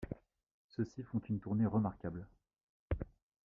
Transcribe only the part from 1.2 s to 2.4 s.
une tournée remarquable.